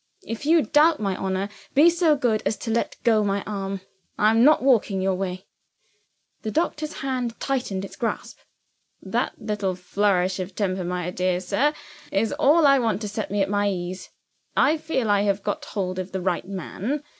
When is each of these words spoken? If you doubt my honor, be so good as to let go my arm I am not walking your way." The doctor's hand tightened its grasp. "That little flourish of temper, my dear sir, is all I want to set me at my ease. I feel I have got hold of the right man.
If 0.25 0.47
you 0.47 0.63
doubt 0.63 0.99
my 0.99 1.15
honor, 1.15 1.47
be 1.75 1.87
so 1.91 2.15
good 2.15 2.41
as 2.43 2.57
to 2.57 2.71
let 2.71 2.97
go 3.03 3.23
my 3.23 3.43
arm 3.43 3.81
I 4.17 4.31
am 4.31 4.43
not 4.43 4.63
walking 4.63 4.99
your 4.99 5.13
way." 5.13 5.45
The 6.41 6.49
doctor's 6.49 7.01
hand 7.05 7.39
tightened 7.39 7.85
its 7.85 7.95
grasp. 7.95 8.39
"That 9.03 9.33
little 9.39 9.75
flourish 9.75 10.39
of 10.39 10.55
temper, 10.55 10.83
my 10.83 11.11
dear 11.11 11.39
sir, 11.39 11.75
is 12.11 12.33
all 12.33 12.65
I 12.65 12.79
want 12.79 12.99
to 13.01 13.07
set 13.07 13.29
me 13.29 13.43
at 13.43 13.47
my 13.49 13.69
ease. 13.69 14.09
I 14.57 14.75
feel 14.79 15.07
I 15.07 15.21
have 15.21 15.43
got 15.43 15.65
hold 15.65 15.99
of 15.99 16.13
the 16.13 16.21
right 16.21 16.47
man. 16.47 17.03